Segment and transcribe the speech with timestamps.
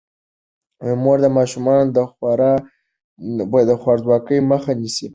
[1.01, 1.87] مور د ماشومانو
[3.69, 5.07] د خوارځواکۍ مخه نیسي.